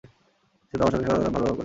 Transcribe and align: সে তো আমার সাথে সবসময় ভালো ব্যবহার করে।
সে 0.67 0.75
তো 0.77 0.81
আমার 0.81 0.93
সাথে 0.93 1.05
সবসময় 1.05 1.23
ভালো 1.25 1.45
ব্যবহার 1.45 1.49
করে। 1.49 1.59